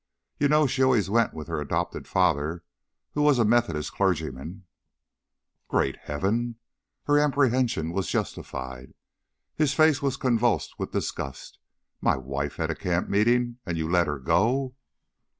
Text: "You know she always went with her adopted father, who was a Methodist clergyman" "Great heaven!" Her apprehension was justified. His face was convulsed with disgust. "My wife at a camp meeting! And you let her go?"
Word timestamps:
"You 0.39 0.47
know 0.47 0.65
she 0.65 0.81
always 0.81 1.11
went 1.11 1.35
with 1.35 1.47
her 1.47 1.61
adopted 1.61 2.07
father, 2.07 2.63
who 3.11 3.21
was 3.21 3.37
a 3.37 3.45
Methodist 3.45 3.93
clergyman" 3.93 4.63
"Great 5.67 5.95
heaven!" 5.97 6.55
Her 7.03 7.19
apprehension 7.19 7.91
was 7.91 8.07
justified. 8.07 8.95
His 9.53 9.75
face 9.75 10.01
was 10.01 10.17
convulsed 10.17 10.79
with 10.79 10.89
disgust. 10.91 11.59
"My 12.01 12.17
wife 12.17 12.59
at 12.59 12.71
a 12.71 12.75
camp 12.75 13.09
meeting! 13.09 13.59
And 13.63 13.77
you 13.77 13.87
let 13.87 14.07
her 14.07 14.17
go?" 14.17 14.73